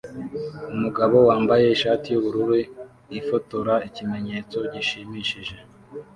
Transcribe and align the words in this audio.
Umugabo 0.73 1.17
wambaye 1.29 1.65
ishati 1.69 2.07
yubururu 2.09 2.55
ifotora 3.19 3.73
ikimenyetso 3.87 4.57
gishimisije 4.73 5.55